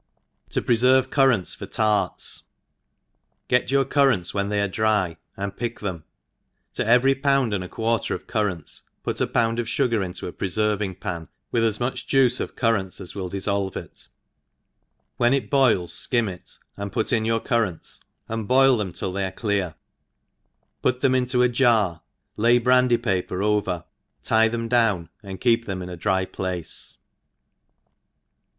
^0 0.49 0.63
preferve 0.65 1.09
CvRRAHTB/or 1.11 1.67
Tarts, 1.67 2.45
GET 3.47 3.69
your 3.69 3.85
currants 3.85 4.33
when 4.33 4.49
they 4.49 4.59
are 4.59 4.67
dry, 4.67 5.17
and 5.37 5.55
pick 5.55 5.79
them; 5.79 6.05
to 6.73 6.83
every 6.83 7.13
pound 7.13 7.53
and 7.53 7.63
a 7.63 7.69
quarter 7.69 8.15
of 8.15 8.25
cur 8.25 8.49
rants^ 8.51 8.81
put 9.03 9.21
a 9.21 9.27
pound 9.27 9.59
of 9.59 9.67
fugar 9.67 10.03
into 10.03 10.25
a 10.25 10.33
preferving 10.33 10.95
pan, 10.99 11.27
with 11.51 11.63
as 11.63 11.79
much 11.79 12.07
juice 12.07 12.39
of 12.39 12.55
currants 12.55 12.99
as 12.99 13.13
willdiiTolve 13.13 13.77
it, 13.77 14.07
when 15.17 15.35
it 15.35 15.51
boils 15.51 15.91
ikim 16.11 16.27
it, 16.33 16.57
and 16.75 16.91
put 16.91 17.13
in 17.13 17.23
your 17.23 17.39
cur 17.39 17.61
rants, 17.65 17.99
and 18.27 18.47
boil 18.47 18.77
them 18.77 18.91
till 18.91 19.13
they 19.13 19.27
are 19.27 19.31
clear; 19.31 19.75
put 20.81 21.01
them 21.01 21.13
into 21.13 21.43
ajar, 21.43 22.01
lay 22.37 22.57
brandy 22.57 22.97
paper 22.97 23.43
over, 23.43 23.85
tie 24.23 24.47
them 24.47 24.65
f}own, 24.67 25.09
and 25.21 25.39
keep 25.39 25.65
them 25.65 25.79
in 25.79 25.89
a 25.89 25.95
dry 25.95 26.25
place. 26.25 26.97